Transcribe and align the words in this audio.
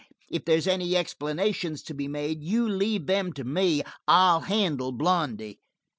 If 0.31 0.45
there's 0.45 0.65
any 0.65 0.95
explanations 0.95 1.83
to 1.83 1.93
be 1.93 2.07
made, 2.07 2.41
you 2.41 2.67
leave 2.67 3.07
'em 3.07 3.33
to 3.33 3.43
me. 3.43 3.83
I'll 4.07 4.39
handle 4.39 4.91
Blondy." 4.91 5.59